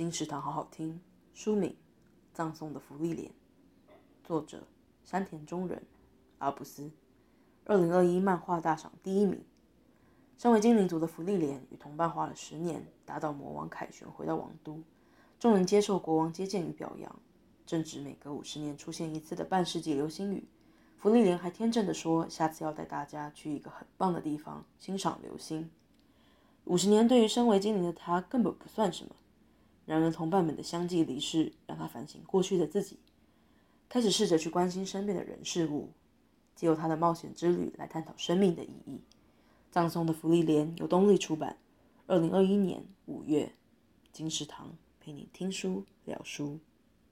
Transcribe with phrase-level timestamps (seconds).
[0.00, 0.98] 金石堂好好听。
[1.34, 1.72] 书名
[2.32, 3.28] 《葬送的芙莉莲》，
[4.24, 4.66] 作者
[5.04, 5.82] 山田中人，
[6.38, 6.90] 阿布斯。
[7.66, 9.44] 二零二一漫画大赏第一名。
[10.38, 14.82] 身为精灵族的芙莉莲与同伴花了十年，打倒魔王凯旋，回到王都。
[15.38, 17.20] 众人接受国王接见与表扬。
[17.66, 20.48] 正值每隔五十年出现一次的半世纪流星雨，
[20.96, 25.70] 芙莉莲还天真的说：“下次要带大家去一个很棒的地方欣赏流星。”
[26.64, 29.14] 五十年对于身为精灵的他根本不算什么。
[29.90, 32.96] 然而，同伴们的相继离世让他反省过去的自己，
[33.88, 35.90] 开始试着去关心身边的人事物，
[36.54, 39.00] 借由他的冒险之旅来探讨生命的意义。
[39.72, 41.56] 葬送的芙莉莲由东立出版，
[42.06, 43.52] 二零二一年五月。
[44.12, 46.60] 金石堂陪你听书聊书。